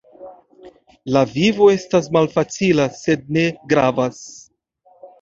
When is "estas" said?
1.75-2.11